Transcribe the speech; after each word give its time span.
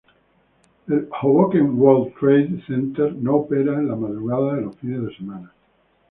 El 0.89 1.09
Hoboken–World 1.11 2.15
Trade 2.19 2.63
Center 2.65 3.11
no 3.13 3.35
opera 3.35 3.73
en 3.75 3.87
la 3.87 3.95
madrugada 3.95 4.55
de 4.55 4.61
los 4.61 4.75
fines 4.77 5.03
de 5.03 5.15
semana. 5.15 5.53